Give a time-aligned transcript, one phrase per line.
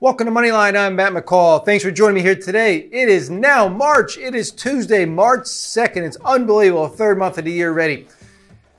[0.00, 0.78] Welcome to Moneyline.
[0.78, 1.64] I'm Matt McCall.
[1.64, 2.88] Thanks for joining me here today.
[2.92, 4.16] It is now March.
[4.16, 6.06] It is Tuesday, March 2nd.
[6.06, 6.86] It's unbelievable.
[6.86, 8.06] Third month of the year ready.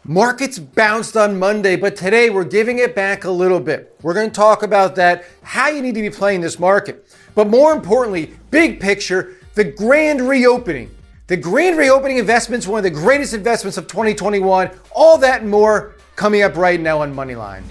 [0.06, 3.94] Markets bounced on Monday, but today we're giving it back a little bit.
[4.02, 7.06] We're going to talk about that, how you need to be playing this market.
[7.36, 10.90] But more importantly, big picture, the grand reopening.
[11.28, 14.72] The grand reopening investments, one of the greatest investments of 2021.
[14.92, 17.64] All that and more coming up right now on Moneyline.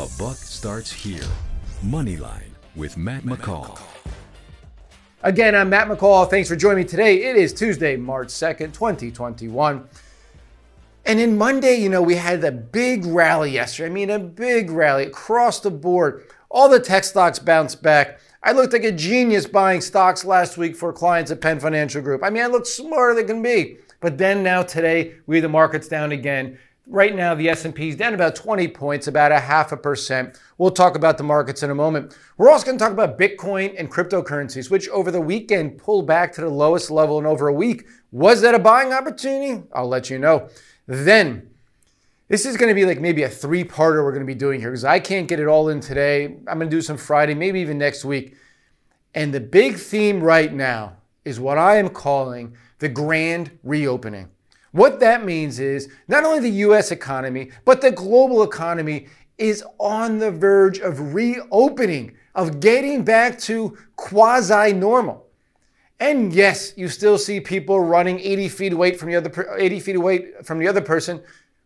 [0.00, 1.26] The buck starts here.
[1.84, 3.78] Moneyline with Matt McCall.
[5.22, 6.30] Again, I'm Matt McCall.
[6.30, 7.24] Thanks for joining me today.
[7.24, 9.86] It is Tuesday, March 2nd, 2021.
[11.04, 13.90] And in Monday, you know, we had a big rally yesterday.
[13.90, 16.24] I mean, a big rally across the board.
[16.48, 18.20] All the tech stocks bounced back.
[18.42, 22.24] I looked like a genius buying stocks last week for clients at Penn Financial Group.
[22.24, 23.76] I mean, I looked smarter than can be.
[24.00, 26.58] But then now today, we the market's down again.
[26.92, 30.40] Right now, the S&P is down about 20 points, about a half a percent.
[30.58, 32.18] We'll talk about the markets in a moment.
[32.36, 36.32] We're also going to talk about Bitcoin and cryptocurrencies, which over the weekend pulled back
[36.32, 37.86] to the lowest level in over a week.
[38.10, 39.62] Was that a buying opportunity?
[39.72, 40.48] I'll let you know.
[40.88, 41.50] Then,
[42.26, 44.70] this is going to be like maybe a three-parter we're going to be doing here
[44.70, 46.24] because I can't get it all in today.
[46.48, 48.34] I'm going to do some Friday, maybe even next week.
[49.14, 54.30] And the big theme right now is what I am calling the grand reopening.
[54.72, 59.06] What that means is not only the US economy, but the global economy
[59.38, 65.26] is on the verge of reopening, of getting back to quasi normal.
[65.98, 69.96] And yes, you still see people running 80 feet away from the other 80 feet
[69.96, 71.22] away from the other person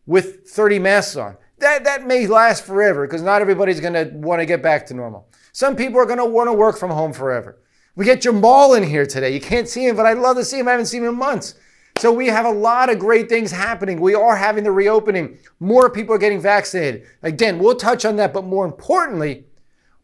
[0.07, 1.37] with 30 masks on.
[1.59, 4.95] That that may last forever because not everybody's going to want to get back to
[4.95, 5.29] normal.
[5.53, 7.59] Some people are going to want to work from home forever.
[7.95, 9.33] We get Jamal in here today.
[9.33, 10.67] You can't see him, but I'd love to see him.
[10.67, 11.55] I haven't seen him in months.
[11.99, 14.01] So we have a lot of great things happening.
[14.01, 15.39] We are having the reopening.
[15.61, 17.07] More people are getting vaccinated.
[17.23, 19.45] Again, we'll touch on that, but more importantly,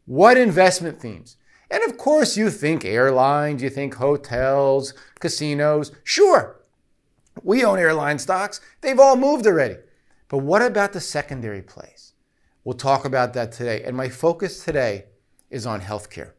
[0.06, 1.36] what investment themes?
[1.70, 5.92] And of course, you think airlines, you think hotels, casinos.
[6.02, 6.60] Sure,
[7.42, 8.60] we own airline stocks.
[8.80, 9.76] They've all moved already.
[10.28, 12.14] But what about the secondary plays?
[12.64, 13.82] We'll talk about that today.
[13.82, 15.06] And my focus today
[15.50, 16.32] is on healthcare.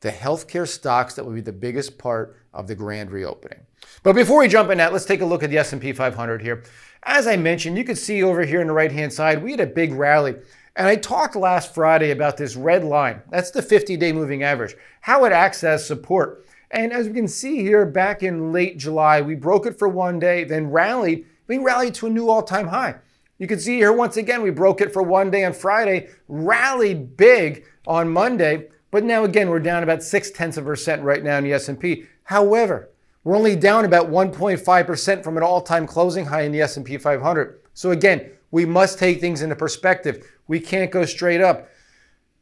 [0.00, 3.66] The healthcare stocks that will be the biggest part of the grand reopening.
[4.02, 6.64] But before we jump in that, let's take a look at the S&P 500 here.
[7.04, 9.66] As I mentioned, you can see over here on the right-hand side, we had a
[9.66, 10.36] big rally.
[10.74, 13.22] And I talked last Friday about this red line.
[13.30, 16.46] That's the 50-day moving average, how it acts as support.
[16.70, 20.18] And as we can see here, back in late July, we broke it for one
[20.18, 21.26] day, then rallied.
[21.46, 22.96] We rallied to a new all-time high.
[23.38, 27.16] You can see here once again, we broke it for one day on Friday, rallied
[27.16, 31.24] big on Monday, but now again, we're down about six tenths of a percent right
[31.24, 32.06] now in the S&P.
[32.24, 32.88] However,
[33.24, 37.60] we're only down about 1.5% from an all-time closing high in the S&P 500.
[37.74, 40.26] So again, we must take things into perspective.
[40.48, 41.68] We can't go straight up.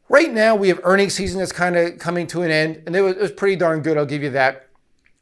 [0.09, 3.01] Right now, we have earnings season that's kind of coming to an end, and it
[3.01, 3.97] was, it was, pretty darn good.
[3.97, 4.67] I'll give you that.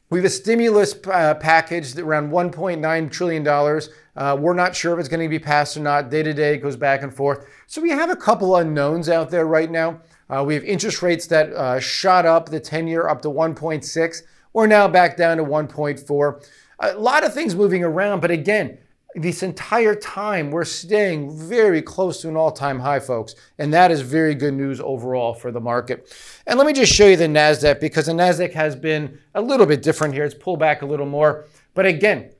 [0.08, 3.90] We have a stimulus uh, package around 1.9 trillion dollars.
[4.16, 6.08] Uh, we're not sure if it's going to be passed or not.
[6.08, 7.46] Day to day, it goes back and forth.
[7.66, 10.00] So we have a couple unknowns out there right now.
[10.30, 14.22] Uh, we have interest rates that uh, shot up the 10-year up to 1.6.
[14.58, 16.48] We're now back down to 1.4.
[16.80, 18.78] A lot of things moving around, but again,
[19.14, 24.00] this entire time we're staying very close to an all-time high, folks, and that is
[24.00, 26.12] very good news overall for the market.
[26.44, 29.64] And let me just show you the Nasdaq because the Nasdaq has been a little
[29.64, 30.24] bit different here.
[30.24, 32.32] It's pulled back a little more, but again,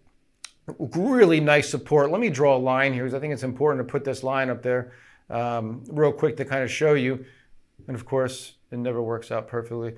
[0.96, 2.10] really nice support.
[2.10, 4.50] Let me draw a line here because I think it's important to put this line
[4.50, 4.90] up there
[5.30, 7.24] um, real quick to kind of show you.
[7.86, 9.94] And of course, it never works out perfectly.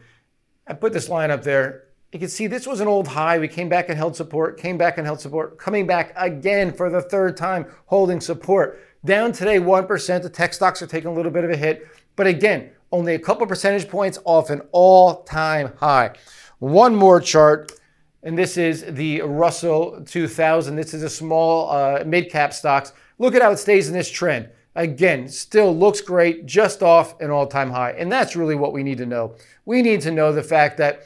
[0.67, 3.39] I put this line up there you can see this was an old high.
[3.39, 6.91] We came back and held support, came back and held support, coming back again for
[6.91, 8.85] the third time, holding support.
[9.05, 10.23] Down today, 1%.
[10.23, 11.87] The tech stocks are taking a little bit of a hit.
[12.17, 16.13] But again, only a couple percentage points off an all time high.
[16.59, 17.73] One more chart,
[18.25, 20.75] and this is the Russell 2000.
[20.77, 22.93] This is a small uh, mid cap stocks.
[23.19, 24.51] Look at how it stays in this trend.
[24.75, 27.93] Again, still looks great, just off an all time high.
[27.93, 29.37] And that's really what we need to know.
[29.65, 31.05] We need to know the fact that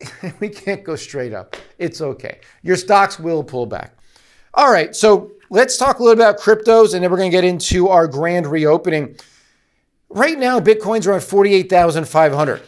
[0.40, 1.56] we can't go straight up.
[1.78, 2.40] It's okay.
[2.62, 3.96] Your stocks will pull back.
[4.54, 7.44] All right, so let's talk a little about cryptos and then we're going to get
[7.44, 9.16] into our grand reopening.
[10.08, 12.62] Right now, Bitcoin's around 48,500.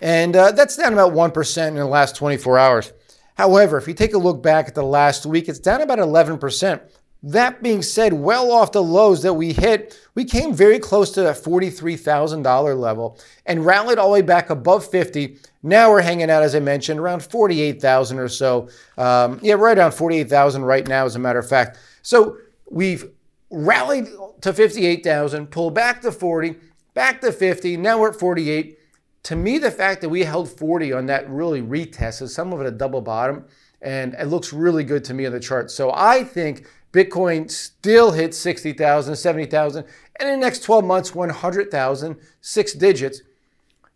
[0.00, 2.92] And uh, that's down about 1% in the last 24 hours.
[3.36, 6.80] However, if you take a look back at the last week, it's down about 11%.
[7.26, 11.22] That being said, well off the lows that we hit, we came very close to
[11.22, 15.38] that $43,000 level and rallied all the way back above 50.
[15.62, 18.68] Now we're hanging out, as I mentioned, around 48,000 or so.
[18.98, 21.78] Um, yeah, right around 48,000 right now, as a matter of fact.
[22.02, 22.36] So
[22.70, 23.10] we've
[23.50, 24.04] rallied
[24.42, 26.56] to 58,000, pulled back to 40,
[26.92, 27.78] back to 50.
[27.78, 28.78] Now we're at 48.
[29.22, 32.60] To me, the fact that we held 40 on that really retest is some of
[32.60, 33.46] it a double bottom,
[33.80, 35.70] and it looks really good to me on the chart.
[35.70, 39.84] So I think Bitcoin still hits 60,000, 70,000,
[40.20, 43.20] and in the next 12 months, 100,000, six digits.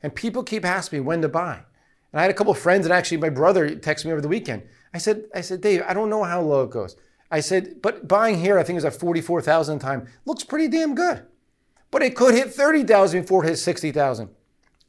[0.03, 1.63] And people keep asking me when to buy.
[2.13, 4.27] And I had a couple of friends, and actually my brother texted me over the
[4.27, 4.65] weekend.
[4.93, 6.97] I said, I said, Dave, I don't know how low it goes.
[7.31, 10.97] I said, but buying here, I think it was at 44,000 time, looks pretty damn
[10.97, 11.23] good.
[11.93, 14.29] But it could hit 30,000 before it hits 60,000.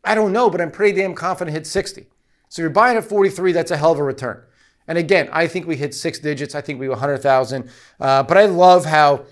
[0.04, 2.08] I don't know, but I'm pretty damn confident it hits 60.
[2.48, 4.42] So you're buying at 43, that's a hell of a return.
[4.90, 6.56] And again, I think we hit six digits.
[6.56, 7.70] I think we 100,000.
[8.00, 9.26] Uh, but I love how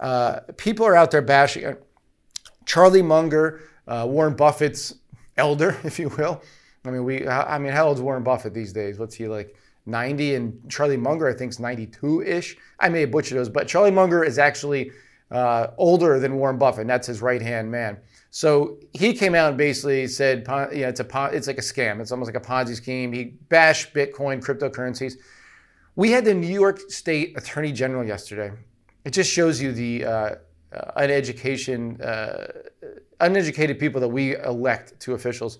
[0.00, 1.76] uh, people are out there bashing.
[2.64, 4.94] Charlie Munger, uh, Warren Buffett's
[5.36, 6.42] elder, if you will.
[6.84, 7.28] I mean, we.
[7.28, 8.98] I mean, how old's Warren Buffett these days?
[8.98, 9.54] What's he like?
[9.84, 12.56] 90, and Charlie Munger, I think, is 92-ish.
[12.78, 14.92] I may have butchered those, but Charlie Munger is actually
[15.32, 16.82] uh, older than Warren Buffett.
[16.82, 17.98] And that's his right hand man.
[18.34, 22.00] So he came out and basically said, yeah, it's a it's like a scam.
[22.00, 23.12] It's almost like a Ponzi scheme.
[23.12, 25.16] He bashed Bitcoin, cryptocurrencies.
[25.96, 28.52] We had the New York State Attorney General yesterday.
[29.04, 30.34] It just shows you the uh,
[30.96, 32.46] uneducation, uh,
[33.20, 35.58] uneducated people that we elect to officials.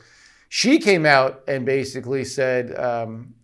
[0.49, 3.35] She came out and basically said um,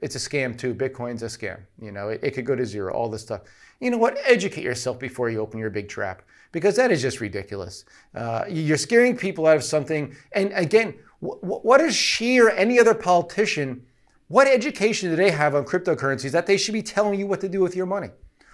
[0.00, 0.74] it's a scam too.
[0.74, 1.60] Bitcoin's a scam.
[1.78, 2.94] You know, it, it could go to zero.
[2.94, 3.42] All this stuff.
[3.80, 4.16] You know what?
[4.24, 6.22] Educate yourself before you open your big trap
[6.54, 7.84] because that is just ridiculous.
[8.14, 10.14] Uh, you're scaring people out of something.
[10.32, 13.84] And again, wh- what does she or any other politician,
[14.28, 17.48] what education do they have on cryptocurrencies that they should be telling you what to
[17.48, 18.10] do with your money?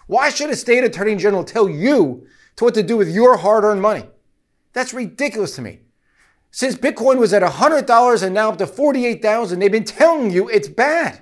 [0.06, 2.26] Why should a state attorney general tell you
[2.56, 4.06] to what to do with your hard earned money?
[4.73, 5.81] That's ridiculous to me.
[6.50, 10.69] Since Bitcoin was at $100 and now up to 48,000, they've been telling you it's
[10.69, 11.20] bad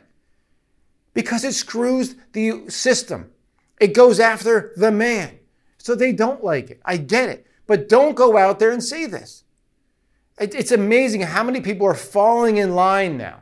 [1.12, 3.32] because it screws the system.
[3.80, 5.38] It goes after the man.
[5.78, 6.80] So they don't like it.
[6.84, 7.46] I get it.
[7.66, 9.44] But don't go out there and say this.
[10.40, 13.40] It's amazing how many people are falling in line now.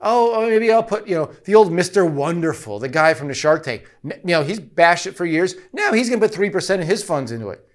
[0.00, 2.10] Oh, oh maybe I'll put, you know, the old Mr.
[2.10, 3.84] Wonderful, the guy from the Shark Tank.
[4.02, 5.54] You know, he's bashed it for years.
[5.72, 7.66] Now he's going to put 3% of his funds into it.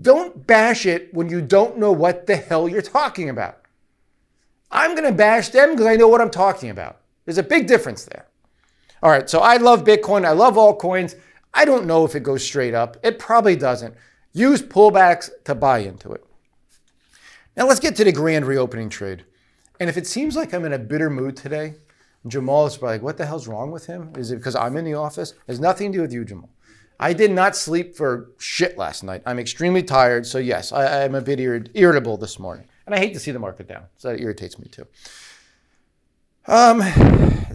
[0.00, 3.60] Don't bash it when you don't know what the hell you're talking about.
[4.70, 7.00] I'm going to bash them because I know what I'm talking about.
[7.24, 8.26] There's a big difference there.
[9.02, 10.24] All right, so I love Bitcoin.
[10.24, 11.14] I love altcoins.
[11.54, 12.96] I don't know if it goes straight up.
[13.02, 13.94] It probably doesn't.
[14.32, 16.24] Use pullbacks to buy into it.
[17.56, 19.24] Now let's get to the grand reopening trade.
[19.78, 21.74] And if it seems like I'm in a bitter mood today,
[22.26, 24.12] Jamal is probably like, what the hell's wrong with him?
[24.16, 25.32] Is it because I'm in the office?
[25.32, 26.50] It has nothing to do with you, Jamal.
[26.98, 29.22] I did not sleep for shit last night.
[29.26, 30.26] I'm extremely tired.
[30.26, 31.40] So, yes, I, am a bit
[31.74, 32.66] irritable this morning.
[32.86, 33.84] And I hate to see the market down.
[33.96, 34.86] So that irritates me too.
[36.46, 36.82] Um,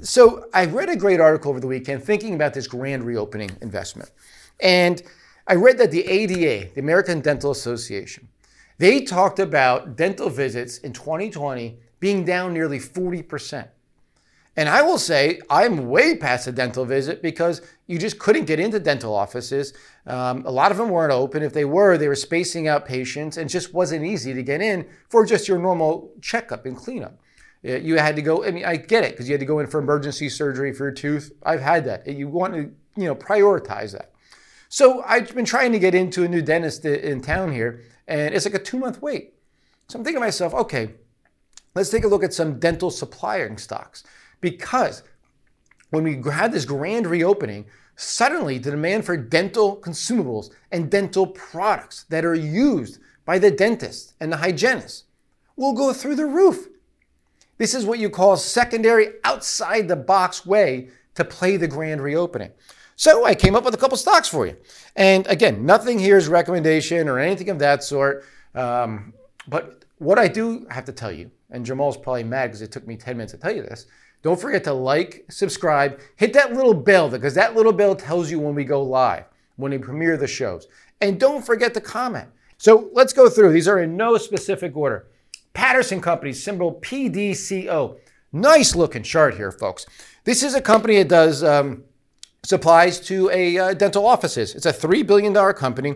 [0.01, 4.11] so I read a great article over the weekend thinking about this grand reopening investment.
[4.59, 5.01] And
[5.47, 8.27] I read that the ADA, the American Dental Association,
[8.77, 13.67] they talked about dental visits in 2020 being down nearly 40%.
[14.55, 18.59] And I will say, I'm way past a dental visit because you just couldn't get
[18.59, 19.73] into dental offices.
[20.05, 21.43] Um, a lot of them weren't open.
[21.43, 24.85] If they were, they were spacing out patients and just wasn't easy to get in
[25.07, 27.19] for just your normal checkup and cleanup.
[27.61, 29.67] You had to go, I mean, I get it because you had to go in
[29.67, 31.33] for emergency surgery for your tooth.
[31.43, 32.07] I've had that.
[32.07, 34.11] You want to, you know, prioritize that.
[34.69, 38.45] So I've been trying to get into a new dentist in town here, and it's
[38.45, 39.33] like a two month wait.
[39.87, 40.91] So I'm thinking to myself, okay,
[41.75, 44.03] let's take a look at some dental supplying stocks
[44.39, 45.03] because
[45.89, 52.03] when we had this grand reopening, suddenly the demand for dental consumables and dental products
[52.09, 55.05] that are used by the dentist and the hygienist
[55.55, 56.67] will go through the roof.
[57.59, 62.51] This is what you call secondary outside the box way to play the grand reopening.
[62.95, 64.55] So I came up with a couple stocks for you.
[64.95, 68.23] And again, nothing here is recommendation or anything of that sort.
[68.55, 69.13] Um,
[69.47, 72.87] but what I do have to tell you, and Jamal's probably mad because it took
[72.87, 73.87] me 10 minutes to tell you this.
[74.21, 78.39] Don't forget to like, subscribe, hit that little bell because that little bell tells you
[78.39, 79.25] when we go live,
[79.57, 80.67] when we premiere the shows.
[81.01, 82.29] And don't forget to comment.
[82.57, 83.51] So let's go through.
[83.51, 85.07] These are in no specific order.
[85.53, 87.97] Patterson Company, symbol PDCO.
[88.31, 89.85] Nice looking chart here, folks.
[90.23, 91.83] This is a company that does um,
[92.43, 94.55] supplies to a uh, dental offices.
[94.55, 95.95] It's a $3 billion company.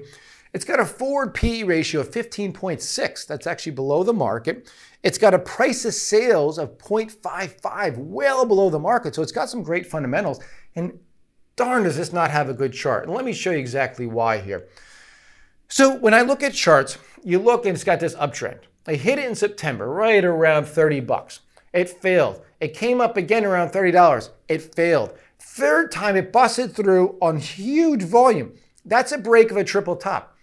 [0.53, 3.27] It's got a forward PE ratio of 15.6.
[3.27, 4.72] That's actually below the market.
[5.01, 9.15] It's got a price of sales of 0.55, well below the market.
[9.15, 10.39] So it's got some great fundamentals.
[10.75, 11.00] And
[11.55, 13.05] darn does this not have a good chart.
[13.05, 14.67] And let me show you exactly why here.
[15.67, 18.60] So when I look at charts, you look and it's got this uptrend.
[18.87, 21.39] I hit it in September, right around 30 bucks.
[21.73, 22.41] It failed.
[22.59, 24.29] It came up again around $30.
[24.47, 25.13] It failed.
[25.39, 28.53] Third time it busted through on huge volume.
[28.85, 30.35] That's a break of a triple top.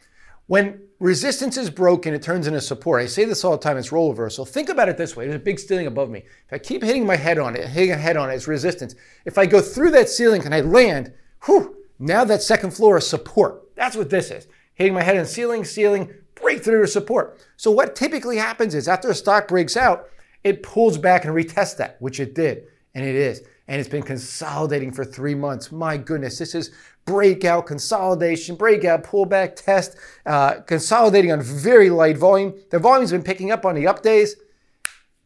[0.47, 3.03] When resistance is broken, it turns into support.
[3.03, 4.45] I say this all the time, it's role reversal.
[4.45, 5.27] Think about it this way.
[5.27, 6.21] There's a big ceiling above me.
[6.21, 8.95] If I keep hitting my head on it, hitting a head on it, it's resistance.
[9.25, 11.13] If I go through that ceiling and I land,
[11.45, 13.75] whew, now that second floor is support.
[13.77, 14.49] That's what this is.
[14.75, 17.39] Hitting my head on ceiling, ceiling, breakthrough or support.
[17.57, 20.09] So what typically happens is after a stock breaks out,
[20.45, 23.43] it pulls back and retests that, which it did, and it is.
[23.69, 25.71] And it's been consolidating for three months.
[25.71, 26.73] My goodness, this is
[27.05, 32.55] breakout, consolidation, breakout, pullback, test, uh, consolidating on very light volume.
[32.71, 34.37] The volume's been picking up on the up days.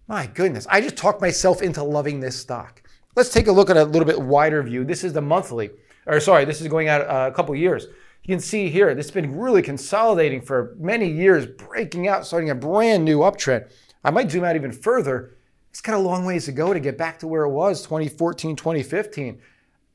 [0.09, 2.83] My goodness, I just talked myself into loving this stock.
[3.17, 4.85] Let's take a look at a little bit wider view.
[4.85, 5.71] This is the monthly,
[6.07, 7.87] or sorry, this is going out a couple years.
[8.25, 12.49] You can see here, this has been really consolidating for many years, breaking out, starting
[12.49, 13.71] a brand new uptrend.
[14.03, 15.37] I might zoom out even further.
[15.69, 18.57] It's got a long ways to go to get back to where it was 2014,
[18.57, 19.43] 2015.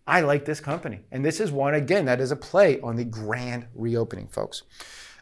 [0.06, 1.00] I like this company.
[1.12, 4.62] And this is one, again, that is a play on the grand reopening, folks.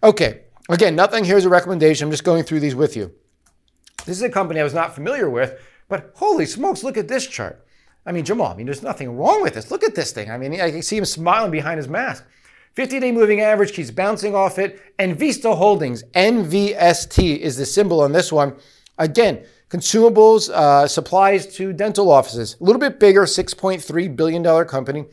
[0.03, 2.07] Okay, again, nothing here is a recommendation.
[2.07, 3.13] I'm just going through these with you.
[4.05, 7.25] This is a company I was not familiar with, but holy smokes, look at this
[7.25, 7.65] chart.
[8.05, 9.71] I mean, Jamal, I mean, there's nothing wrong with this.
[9.71, 10.29] Look at this thing.
[10.29, 12.25] I mean, I can see him smiling behind his mask.
[12.77, 14.79] 50 day moving average keeps bouncing off it.
[15.00, 18.55] Envista Holdings, NVST, is the symbol on this one.
[19.00, 22.55] Again, consumables, uh, supplies to dental offices.
[22.62, 25.05] A little bit bigger, $6.3 billion company.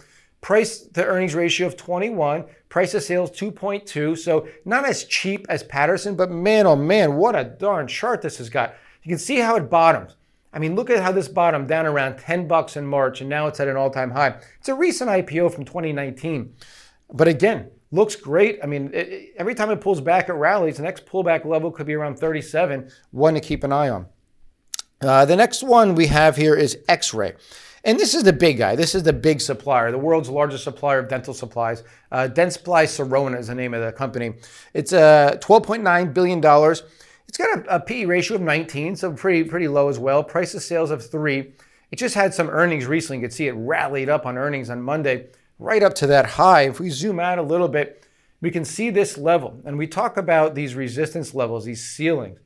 [0.42, 4.18] Price to earnings ratio of 21, price to sales 2.2.
[4.18, 8.36] So not as cheap as Patterson, but man, oh man, what a darn chart this
[8.36, 8.74] has got.
[9.02, 10.16] You can see how it bottoms.
[10.52, 13.46] I mean, look at how this bottomed down around 10 bucks in March, and now
[13.46, 14.36] it's at an all-time high.
[14.58, 16.54] It's a recent IPO from 2019.
[17.12, 18.58] But again, looks great.
[18.62, 20.78] I mean, it, every time it pulls back, it rallies.
[20.78, 24.06] The next pullback level could be around 37, one to keep an eye on.
[25.00, 27.34] Uh, the next one we have here is X ray.
[27.84, 28.76] And this is the big guy.
[28.76, 31.84] This is the big supplier, the world's largest supplier of dental supplies.
[32.10, 34.34] Uh, Dentsply Sirona is the name of the company.
[34.72, 36.38] It's uh, $12.9 billion.
[37.28, 40.24] It's got a, a PE ratio of 19, so pretty, pretty low as well.
[40.24, 41.52] Price of sales of three.
[41.90, 43.18] It just had some earnings recently.
[43.18, 45.26] You could see it rallied up on earnings on Monday,
[45.58, 46.62] right up to that high.
[46.62, 48.06] If we zoom out a little bit,
[48.40, 49.60] we can see this level.
[49.64, 52.38] And we talk about these resistance levels, these ceilings.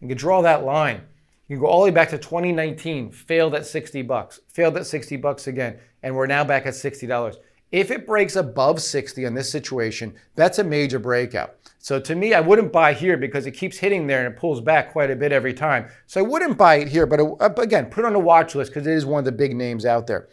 [0.00, 1.02] You can draw that line.
[1.48, 4.86] You can go all the way back to 2019, failed at 60 bucks, failed at
[4.86, 7.36] 60 bucks again, and we're now back at $60.
[7.72, 11.56] If it breaks above 60 in this situation, that's a major breakout.
[11.78, 14.60] So to me, I wouldn't buy here because it keeps hitting there and it pulls
[14.60, 15.88] back quite a bit every time.
[16.06, 18.72] So I wouldn't buy it here, but uh, again, put it on the watch list
[18.72, 20.28] because it is one of the big names out there.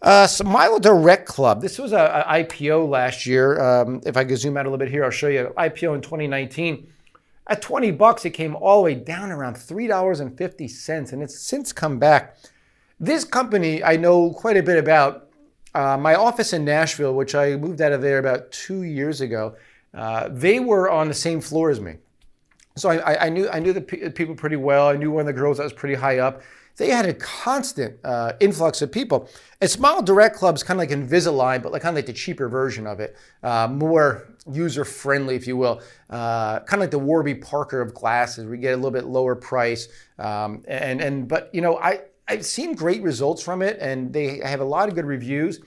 [0.00, 1.60] Uh, Smile Direct Club.
[1.60, 3.60] This was an IPO last year.
[3.60, 5.52] Um, if I could zoom out a little bit here, I'll show you.
[5.58, 6.86] IPO in 2019.
[7.48, 11.98] At 20 bucks, it came all the way down around $3.50, and it's since come
[11.98, 12.36] back.
[13.00, 15.24] This company I know quite a bit about.
[15.74, 19.56] Uh, my office in Nashville, which I moved out of there about two years ago,
[19.94, 21.96] uh, they were on the same floor as me.
[22.76, 24.88] So I, I knew I knew the people pretty well.
[24.88, 26.42] I knew one of the girls that was pretty high up
[26.78, 29.28] they had a constant uh, influx of people.
[29.60, 32.48] And Smile Direct Club's kind of like Invisalign, but like kind of like the cheaper
[32.48, 35.82] version of it, uh, more user friendly, if you will.
[36.08, 38.46] Uh, kind of like the Warby Parker of glasses.
[38.46, 42.46] We get a little bit lower price, um, and and but you know I I've
[42.46, 45.60] seen great results from it, and they have a lot of good reviews.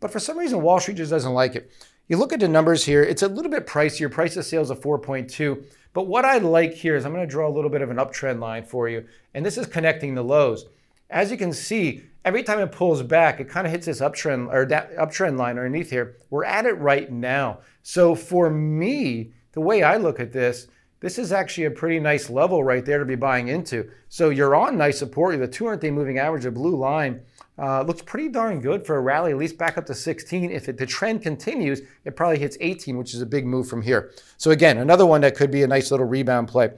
[0.00, 1.70] But for some reason, Wall Street just doesn't like it.
[2.08, 4.10] You look at the numbers here; it's a little bit pricier.
[4.10, 5.64] Price of sales of 4.2.
[5.96, 7.96] But what I like here is I'm going to draw a little bit of an
[7.96, 9.06] uptrend line for you.
[9.32, 10.66] And this is connecting the lows.
[11.08, 14.52] As you can see, every time it pulls back, it kind of hits this uptrend
[14.52, 16.18] or that uptrend line underneath here.
[16.28, 17.60] We're at it right now.
[17.82, 20.66] So for me, the way I look at this,
[21.00, 23.90] this is actually a pretty nice level right there to be buying into.
[24.10, 25.38] So you're on nice support.
[25.38, 27.22] The 200-day moving average, the blue line,
[27.58, 30.50] uh, looks pretty darn good for a rally, at least back up to 16.
[30.50, 33.82] If it, the trend continues, it probably hits 18, which is a big move from
[33.82, 34.12] here.
[34.36, 36.70] So again, another one that could be a nice little rebound play.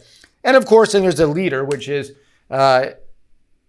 [0.45, 2.13] And of course, then there's the leader, which is
[2.49, 2.91] uh,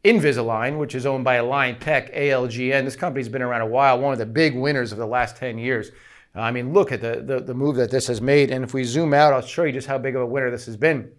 [0.05, 2.85] Invisalign, which is owned by Align Tech, ALGN.
[2.85, 5.57] This company's been around a while, one of the big winners of the last 10
[5.57, 5.89] years.
[6.35, 8.51] Uh, I mean, look at the, the, the move that this has made.
[8.51, 10.67] And if we zoom out, I'll show you just how big of a winner this
[10.67, 11.11] has been.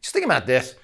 [0.00, 0.76] Just think about this.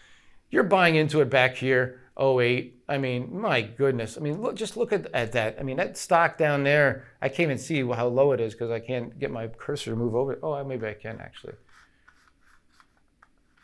[0.51, 2.83] You're buying into it back here 08.
[2.89, 4.17] I mean, my goodness.
[4.17, 5.57] I mean, look, just look at, at that.
[5.59, 8.71] I mean, that stock down there, I can't even see how low it is because
[8.71, 10.39] I can't get my cursor to move over.
[10.43, 11.55] Oh, maybe I can actually.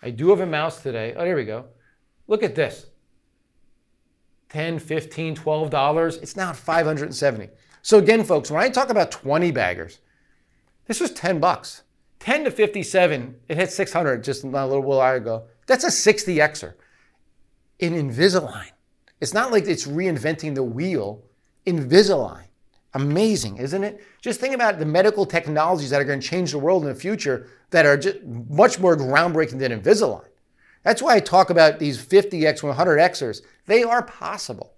[0.02, 1.14] I do have a mouse today.
[1.16, 1.66] Oh, there we go.
[2.26, 2.86] Look at this.
[4.48, 6.16] 10, 15, 12 dollars.
[6.16, 7.50] It's now at 570.
[7.82, 10.00] So again, folks, when I talk about 20 baggers,
[10.86, 11.82] this was 10 bucks.
[12.18, 15.44] 10 to 57, it hit 600 just a little while ago.
[15.66, 16.74] That's a 60xer
[17.80, 18.70] in Invisalign.
[19.20, 21.22] It's not like it's reinventing the wheel.
[21.66, 22.44] Invisalign.
[22.94, 24.04] Amazing, isn't it?
[24.20, 26.94] Just think about the medical technologies that are going to change the world in the
[26.94, 30.24] future that are just much more groundbreaking than Invisalign.
[30.82, 33.42] That's why I talk about these 50x, 100xers.
[33.66, 34.72] They are possible.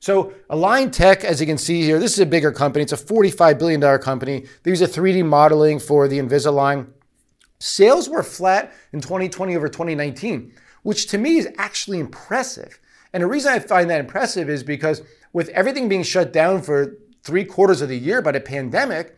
[0.00, 2.84] So Align Tech, as you can see here, this is a bigger company.
[2.84, 4.46] It's a $45 billion company.
[4.62, 6.88] They use a 3D modeling for the Invisalign.
[7.58, 12.80] Sales were flat in 2020 over 2019, which to me is actually impressive.
[13.12, 16.96] And the reason I find that impressive is because with everything being shut down for
[17.22, 19.16] three quarters of the year by the pandemic,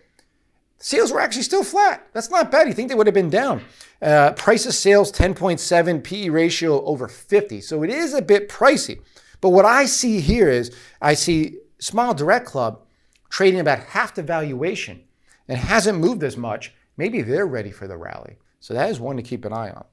[0.79, 2.07] sales were actually still flat.
[2.13, 2.69] That's not bad.
[2.69, 3.63] You think they would have been down.
[4.03, 7.61] Uh, price of sales 10.7, PE ratio over 50.
[7.61, 9.01] So it is a bit pricey.
[9.41, 12.83] But what I see here is I see Smile Direct Club
[13.29, 15.03] trading about half the valuation
[15.49, 16.75] and hasn't moved as much.
[16.97, 18.37] Maybe they're ready for the rally.
[18.61, 19.85] So that is one to keep an eye on.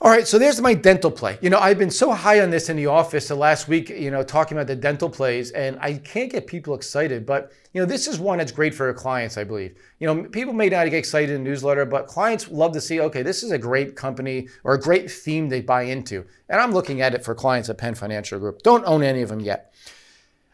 [0.00, 1.38] All right, so there's my dental play.
[1.40, 4.10] You know, I've been so high on this in the office the last week, you
[4.10, 7.24] know, talking about the dental plays, and I can't get people excited.
[7.24, 9.78] But, you know, this is one that's great for clients, I believe.
[10.00, 13.22] You know, people may not get excited in newsletter, but clients love to see, okay,
[13.22, 16.26] this is a great company or a great theme they buy into.
[16.48, 18.62] And I'm looking at it for clients at Penn Financial Group.
[18.62, 19.72] Don't own any of them yet.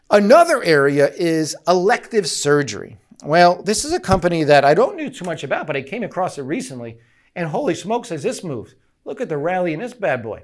[0.09, 2.99] Another area is elective surgery.
[3.23, 6.03] Well, this is a company that I don't know too much about, but I came
[6.03, 6.99] across it recently.
[7.35, 8.75] And holy smokes, has this moved?
[9.05, 10.43] Look at the rally in this bad boy.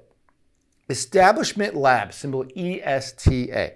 [0.89, 3.73] Establishment Labs, symbol ESTA.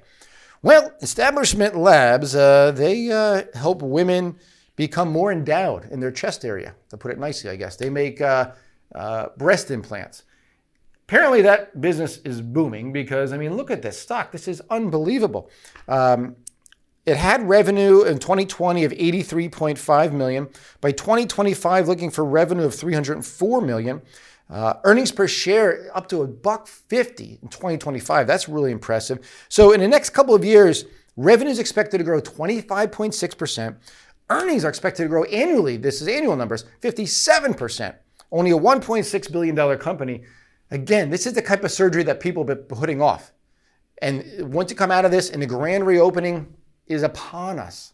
[0.62, 4.38] Well, Establishment Labs, uh, they uh, help women
[4.76, 7.76] become more endowed in their chest area, to put it nicely, I guess.
[7.76, 8.52] They make uh,
[8.96, 10.24] uh breast implants.
[11.08, 14.32] Apparently, that business is booming because, I mean, look at this stock.
[14.32, 15.50] This is unbelievable.
[15.90, 16.38] Um,
[17.06, 20.48] it had revenue in 2020 of 83.5 million.
[20.80, 24.02] By 2025, looking for revenue of 304 million.
[24.52, 28.28] Uh, earnings per share up to a buck 50 in 2025.
[28.28, 29.46] That's really impressive.
[29.48, 30.84] So in the next couple of years,
[31.16, 33.78] revenue is expected to grow 25.6%.
[34.30, 35.78] Earnings are expected to grow annually.
[35.78, 37.96] This is annual numbers, 57%.
[38.30, 40.24] Only a $1.6 billion company.
[40.70, 43.32] Again, this is the type of surgery that people have been putting off.
[44.02, 46.54] And once you come out of this and the grand reopening
[46.88, 47.94] is upon us,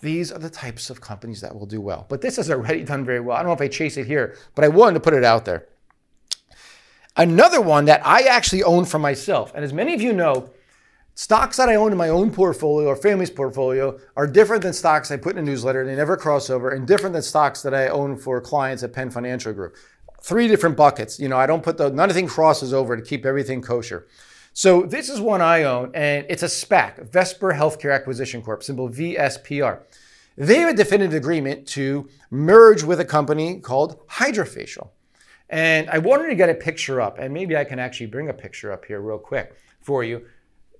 [0.00, 2.06] these are the types of companies that will do well.
[2.08, 3.36] But this has already done very well.
[3.36, 5.44] I don't know if I chase it here, but I wanted to put it out
[5.44, 5.66] there.
[7.16, 10.50] Another one that I actually own for myself, and as many of you know,
[11.16, 15.10] stocks that I own in my own portfolio or family's portfolio are different than stocks
[15.10, 15.84] I put in a newsletter.
[15.84, 19.10] They never cross over, and different than stocks that I own for clients at Penn
[19.10, 19.74] Financial Group.
[20.22, 21.18] Three different buckets.
[21.18, 24.06] You know, I don't put the nothing crosses over to keep everything kosher.
[24.58, 28.88] So this is one I own, and it's a SPAC, Vesper Healthcare Acquisition Corp, symbol
[28.88, 29.82] VSPR.
[30.36, 34.88] They have a definitive agreement to merge with a company called Hydrafacial.
[35.48, 38.32] And I wanted to get a picture up, and maybe I can actually bring a
[38.32, 40.26] picture up here real quick for you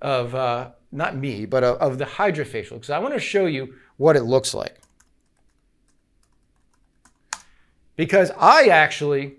[0.03, 3.77] of uh, not me, but of, of the Hydrafacial, because I want to show you
[3.97, 4.81] what it looks like.
[7.95, 9.37] Because I actually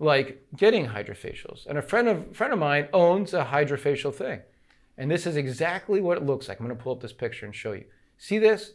[0.00, 1.66] like getting hydrafacials.
[1.66, 4.40] And a friend of friend of mine owns a hydrafacial thing.
[4.98, 6.58] And this is exactly what it looks like.
[6.58, 7.84] I'm going to pull up this picture and show you.
[8.18, 8.72] See this?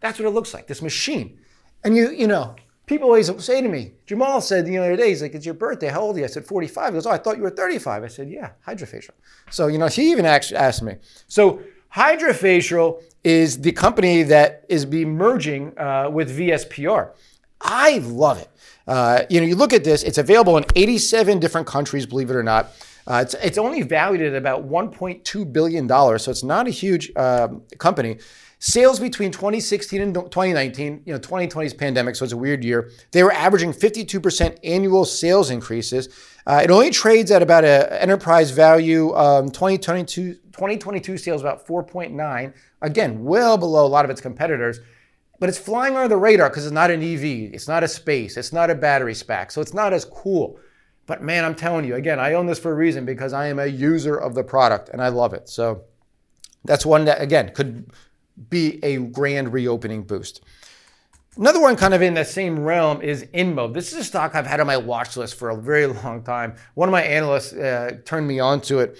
[0.00, 1.38] That's what it looks like, this machine.
[1.84, 5.22] And you, you know, people always say to me, Jamal said the other day, he's
[5.22, 5.88] like, it's your birthday.
[5.88, 6.24] How old are you?
[6.24, 6.88] I said, 45.
[6.88, 8.02] He goes, oh, I thought you were 35.
[8.02, 9.10] I said, yeah, hydrafacial.
[9.50, 10.96] So, you know, he even asked, asked me.
[11.28, 11.60] So
[11.94, 17.12] Hydrafacial is the company that is be merging uh, with VSPR.
[17.60, 18.48] I love it.
[18.88, 22.36] Uh, you know, you look at this, it's available in 87 different countries, believe it
[22.36, 22.72] or not.
[23.06, 27.48] Uh, it's, it's only valued at about $1.2 billion, so it's not a huge uh,
[27.78, 28.18] company.
[28.60, 32.90] Sales between 2016 and 2019, you know, 2020's pandemic, so it's a weird year.
[33.12, 36.08] They were averaging 52% annual sales increases.
[36.46, 39.14] Uh, it only trades at about an enterprise value.
[39.14, 42.52] Um, 2022, 2022 sales about 4.9.
[42.82, 44.80] Again, well below a lot of its competitors
[45.40, 48.36] but it's flying under the radar because it's not an EV, it's not a space,
[48.36, 50.58] it's not a battery SPAC, so it's not as cool.
[51.06, 53.58] But man, I'm telling you, again, I own this for a reason because I am
[53.58, 55.48] a user of the product and I love it.
[55.48, 55.84] So
[56.64, 57.90] that's one that, again, could
[58.50, 60.42] be a grand reopening boost.
[61.36, 63.72] Another one kind of in the same realm is InMode.
[63.72, 66.56] This is a stock I've had on my watch list for a very long time.
[66.74, 68.98] One of my analysts uh, turned me on to it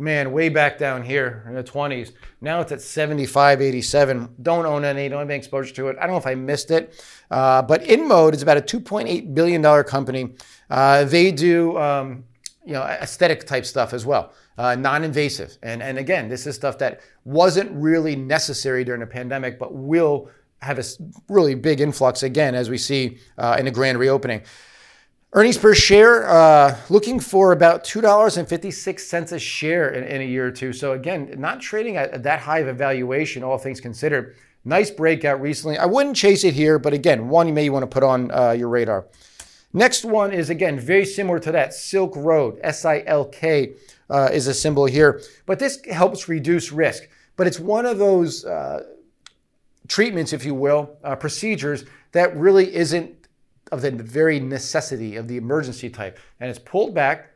[0.00, 2.12] man, way back down here in the 20s.
[2.40, 4.34] Now it's at 75, 87.
[4.42, 5.96] Don't own any, don't have any exposure to it.
[5.98, 7.04] I don't know if I missed it.
[7.30, 10.34] Uh, but InMode is about a $2.8 billion company.
[10.68, 12.24] Uh, they do um,
[12.64, 15.56] you know, aesthetic type stuff as well, uh, non-invasive.
[15.62, 20.30] And, and again, this is stuff that wasn't really necessary during the pandemic, but will
[20.62, 20.84] have a
[21.28, 24.42] really big influx again as we see uh, in a grand reopening.
[25.32, 30.50] Earnings per share, uh, looking for about $2.56 a share in, in, a year or
[30.50, 30.72] two.
[30.72, 34.34] So, again, not trading at that high of a valuation, all things considered.
[34.64, 35.78] Nice breakout recently.
[35.78, 38.50] I wouldn't chase it here, but again, one you may want to put on uh,
[38.50, 39.06] your radar.
[39.72, 43.74] Next one is, again, very similar to that Silk Road, S I L K
[44.10, 45.22] uh, is a symbol here.
[45.46, 47.04] But this helps reduce risk.
[47.36, 48.82] But it's one of those uh,
[49.86, 53.19] treatments, if you will, uh, procedures that really isn't
[53.70, 56.18] of the very necessity of the emergency type.
[56.40, 57.30] And it's pulled back,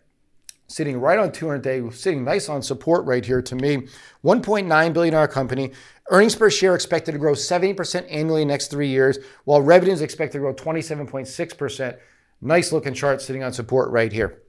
[0.66, 3.88] sitting right on 200 day, sitting nice on support right here to me.
[4.24, 5.72] 1.9 billion dollar company.
[6.10, 10.40] Earnings per share expected to grow 70% annually next three years, while revenues expected to
[10.40, 11.96] grow 27.6%.
[12.40, 14.42] Nice looking chart sitting on support right here.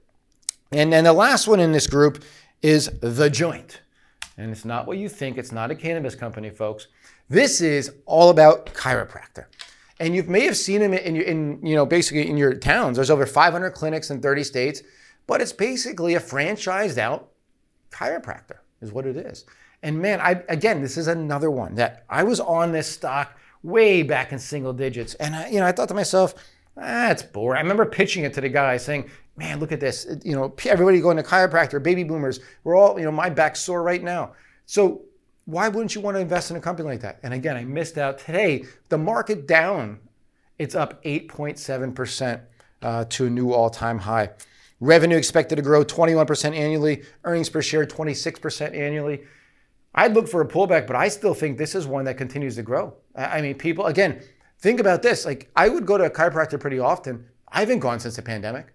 [0.72, 2.22] And then the last one in this group
[2.60, 3.80] is The Joint.
[4.36, 5.38] And it's not what you think.
[5.38, 6.88] It's not a cannabis company, folks.
[7.28, 9.46] This is all about chiropractor
[9.98, 12.96] and you may have seen them in, in you know basically in your towns.
[12.96, 14.82] There's over 500 clinics in 30 states,
[15.26, 17.30] but it's basically a franchised out
[17.90, 19.44] chiropractor is what it is.
[19.82, 24.02] And man, I again, this is another one that I was on this stock way
[24.02, 26.34] back in single digits, and I, you know I thought to myself,
[26.76, 27.58] ah, boring.
[27.58, 30.06] I remember pitching it to the guy saying, man, look at this.
[30.24, 32.40] You know, everybody going to chiropractor, baby boomers.
[32.64, 34.32] We're all, you know, my back's sore right now.
[34.66, 35.02] So
[35.46, 37.20] why wouldn't you want to invest in a company like that?
[37.22, 38.64] And again, I missed out today.
[38.88, 40.00] The market down,
[40.58, 42.40] it's up 8.7%
[42.82, 44.30] uh, to a new all time high.
[44.80, 49.22] Revenue expected to grow 21% annually, earnings per share 26% annually.
[49.94, 52.62] I'd look for a pullback, but I still think this is one that continues to
[52.62, 52.94] grow.
[53.14, 54.20] I mean, people, again,
[54.58, 55.24] think about this.
[55.24, 57.24] Like, I would go to a chiropractor pretty often.
[57.48, 58.66] I haven't gone since the pandemic.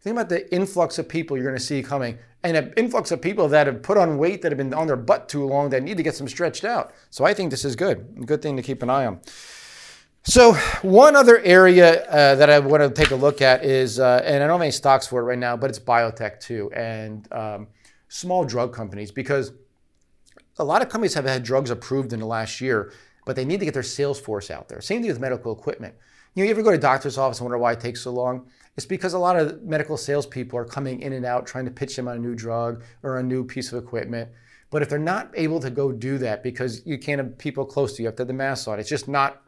[0.00, 3.20] Think about the influx of people you're going to see coming and an influx of
[3.20, 5.82] people that have put on weight that have been on their butt too long that
[5.82, 6.92] need to get some stretched out.
[7.10, 8.26] So I think this is good.
[8.26, 9.20] Good thing to keep an eye on.
[10.22, 14.22] So one other area uh, that I want to take a look at is, uh,
[14.24, 17.26] and I don't have any stocks for it right now, but it's biotech too, and
[17.32, 17.68] um,
[18.08, 19.52] small drug companies because
[20.58, 22.92] a lot of companies have had drugs approved in the last year,
[23.24, 24.82] but they need to get their sales force out there.
[24.82, 25.94] Same thing with medical equipment.
[26.34, 28.12] You know, you ever go to a doctor's office and wonder why it takes so
[28.12, 28.46] long?
[28.80, 31.96] It's because a lot of medical salespeople are coming in and out trying to pitch
[31.96, 34.30] them on a new drug or a new piece of equipment.
[34.70, 37.92] But if they're not able to go do that because you can't have people close
[37.92, 39.42] to you, you have to have the mask on, it's just not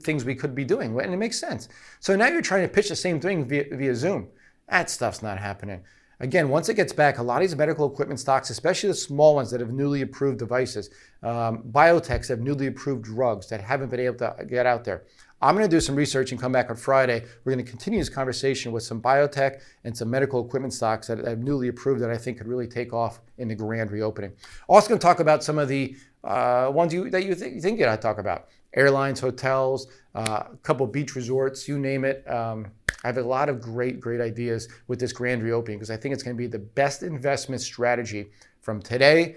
[0.00, 0.98] things we could be doing.
[0.98, 1.68] And it makes sense.
[2.00, 4.28] So now you're trying to pitch the same thing via, via Zoom.
[4.70, 5.82] That stuff's not happening.
[6.20, 9.34] Again, once it gets back, a lot of these medical equipment stocks, especially the small
[9.34, 10.88] ones that have newly approved devices,
[11.22, 15.04] um, biotechs have newly approved drugs that haven't been able to get out there.
[15.40, 17.24] I'm going to do some research and come back on Friday.
[17.44, 21.26] We're going to continue this conversation with some biotech and some medical equipment stocks that
[21.26, 24.32] I've newly approved that I think could really take off in the grand reopening.
[24.68, 27.60] Also, going to talk about some of the uh, ones you, that you, th- you
[27.60, 32.28] think that I talk about airlines, hotels, uh, a couple beach resorts, you name it.
[32.28, 32.66] Um,
[33.04, 36.12] I have a lot of great, great ideas with this grand reopening because I think
[36.12, 39.36] it's going to be the best investment strategy from today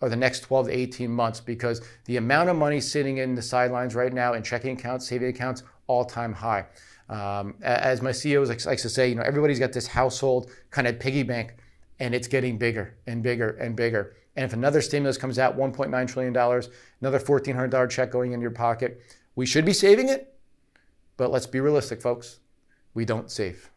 [0.00, 3.42] or the next 12 to 18 months because the amount of money sitting in the
[3.42, 6.66] sidelines right now in checking accounts, saving accounts, all time high.
[7.08, 11.00] Um, as my CEO likes, to say, you know, everybody's got this household kind of
[11.00, 11.54] piggy bank
[11.98, 14.14] and it's getting bigger and bigger and bigger.
[14.36, 19.00] And if another stimulus comes out, $1.9 trillion, another $1,400 check going in your pocket,
[19.34, 20.34] we should be saving it.
[21.16, 22.38] But let's be realistic, folks.
[22.94, 23.70] We don't save.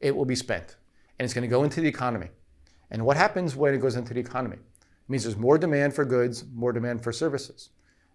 [0.00, 0.76] It will be spent
[1.18, 2.28] and it's going to go into the economy.
[2.90, 4.56] And what happens when it goes into the economy?
[5.04, 7.70] It means there's more demand for goods, more demand for services.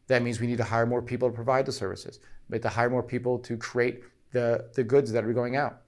[0.08, 2.20] That means we need to hire more people to provide the services.
[2.50, 5.82] We have to hire more people to create the, the goods that are going out.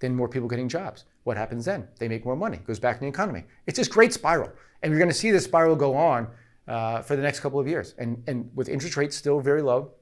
[0.00, 1.04] Then more people getting jobs.
[1.22, 1.88] What happens then?
[1.98, 3.44] They make more money, goes back in the economy.
[3.66, 4.50] It's this great spiral.
[4.82, 6.28] And you're going to see this spiral go on
[6.66, 7.94] uh, for the next couple of years.
[7.96, 9.92] And, and with interest rates still very low,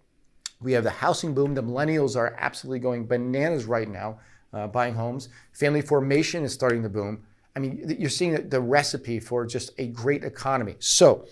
[0.61, 1.55] we have the housing boom.
[1.55, 4.18] The millennials are absolutely going bananas right now,
[4.53, 5.29] uh, buying homes.
[5.53, 7.25] Family formation is starting to boom.
[7.55, 10.77] I mean, you're seeing the recipe for just a great economy.
[10.79, 11.27] So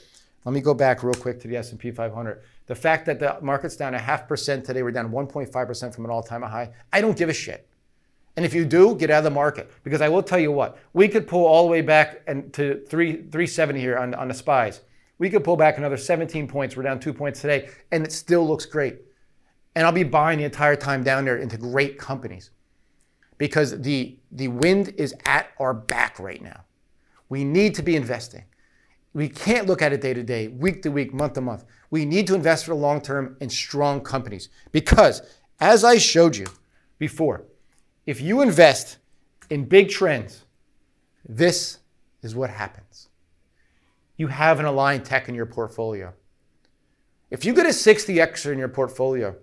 [0.44, 2.42] let me go back real quick to the S&P 500.
[2.66, 6.10] The fact that the market's down a half percent today, we're down 1.5% from an
[6.10, 6.70] all-time high.
[6.92, 7.66] I don't give a shit.
[8.36, 9.70] And if you do, get out of the market.
[9.82, 12.82] Because I will tell you what, we could pull all the way back and to
[12.88, 14.80] 3, 370 here on, on the spies.
[15.18, 16.76] We could pull back another 17 points.
[16.76, 19.00] We're down two points today, and it still looks great.
[19.74, 22.50] And I'll be buying the entire time down there into great companies
[23.40, 26.60] because the, the wind is at our back right now.
[27.30, 28.44] We need to be investing.
[29.14, 31.64] We can't look at it day to day, week to week, month to month.
[31.90, 35.22] We need to invest for the long term in strong companies because,
[35.58, 36.48] as I showed you
[36.98, 37.46] before,
[38.04, 38.98] if you invest
[39.48, 40.44] in big trends,
[41.26, 41.78] This
[42.22, 43.08] is what happens.
[44.18, 46.12] You have an Align Tech in your portfolio.
[47.30, 49.34] If you get a 60 extra in your portfolio,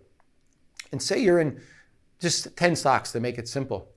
[0.92, 1.60] and say you're in
[2.20, 3.90] just 10 stocks to make it simple,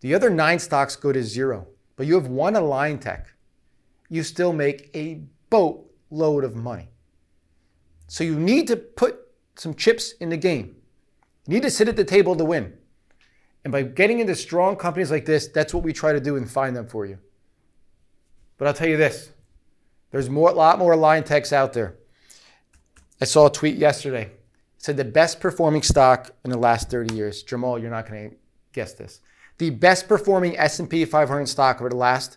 [0.00, 3.32] the other nine stocks go to zero, but you have one Align Tech,
[4.08, 6.88] you still make a boatload of money.
[8.08, 9.18] So you need to put
[9.56, 10.76] some chips in the game.
[11.46, 12.74] You need to sit at the table to win.
[13.64, 16.50] And by getting into strong companies like this, that's what we try to do and
[16.50, 17.18] find them for you.
[18.58, 19.30] But I'll tell you this
[20.10, 21.96] there's more, a lot more Align Techs out there.
[23.20, 24.32] I saw a tweet yesterday.
[24.82, 27.44] Said the best performing stock in the last 30 years.
[27.44, 28.36] Jamal, you're not going to
[28.72, 29.20] guess this.
[29.58, 32.36] The best performing S&P 500 stock over the last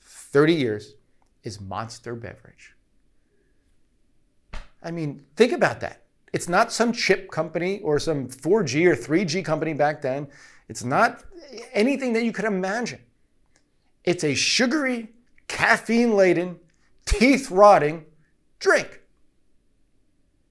[0.00, 0.94] 30 years
[1.42, 2.74] is Monster Beverage.
[4.82, 6.04] I mean, think about that.
[6.32, 10.28] It's not some chip company or some 4G or 3G company back then.
[10.70, 11.24] It's not
[11.74, 13.00] anything that you could imagine.
[14.02, 15.10] It's a sugary,
[15.46, 16.58] caffeine laden,
[17.04, 18.06] teeth rotting
[18.60, 19.02] drink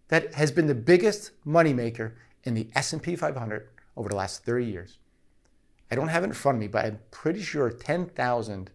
[0.07, 2.13] that has been the biggest moneymaker
[2.43, 4.99] in the S&P 500 over the last 30 years.
[5.91, 8.71] I don't have it in front of me, but I'm pretty sure 10,000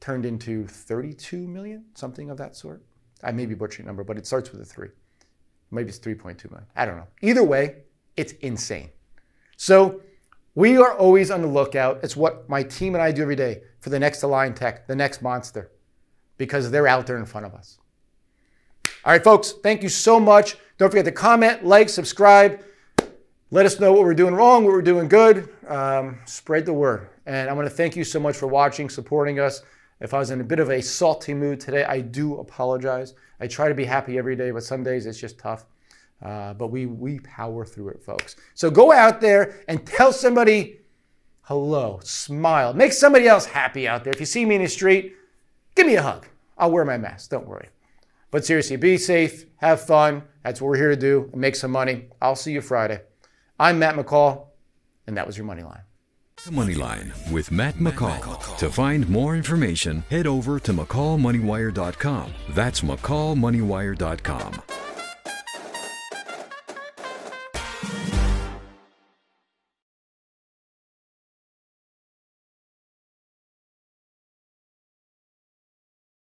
[0.00, 2.82] turned into 32 million, something of that sort.
[3.22, 4.90] I may be butchering the number, but it starts with a three.
[5.70, 6.66] Maybe it's 3.2 million.
[6.76, 7.08] I don't know.
[7.20, 7.82] Either way,
[8.16, 8.90] it's insane.
[9.56, 10.00] So
[10.54, 12.00] we are always on the lookout.
[12.02, 14.96] It's what my team and I do every day for the next Align Tech, the
[14.96, 15.72] next monster,
[16.36, 17.78] because they're out there in front of us.
[19.04, 20.56] All right, folks, thank you so much.
[20.76, 22.62] Don't forget to comment, like, subscribe.
[23.50, 25.48] Let us know what we're doing wrong, what we're doing good.
[25.66, 27.08] Um, spread the word.
[27.26, 29.62] And I want to thank you so much for watching, supporting us.
[30.00, 33.14] If I was in a bit of a salty mood today, I do apologize.
[33.40, 35.64] I try to be happy every day, but some days it's just tough.
[36.22, 38.36] Uh, but we we power through it, folks.
[38.54, 40.80] So go out there and tell somebody
[41.42, 44.12] hello, smile, make somebody else happy out there.
[44.12, 45.14] If you see me in the street,
[45.74, 46.26] give me a hug.
[46.56, 47.30] I'll wear my mask.
[47.30, 47.68] Don't worry.
[48.30, 50.22] But seriously, be safe, have fun.
[50.44, 52.08] That's what we're here to do, and make some money.
[52.20, 53.00] I'll see you Friday.
[53.58, 54.48] I'm Matt McCall,
[55.06, 55.82] and that was your money line.
[56.44, 58.56] The Money Line with Matt McCall.
[58.58, 62.32] To find more information, head over to McCallMoneyWire.com.
[62.50, 64.62] That's McCallMoneyWire.com.